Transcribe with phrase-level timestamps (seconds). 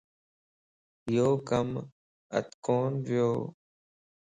[1.15, 1.69] يو ڪم
[2.37, 3.31] ات ڪون ويو